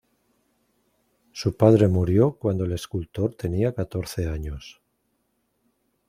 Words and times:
Su 1.31 1.55
padre 1.57 1.87
murió 1.87 2.31
cuando 2.39 2.65
el 2.65 2.71
escultor 2.71 3.35
tenía 3.35 3.75
catorce 3.75 4.27
años. 4.27 4.81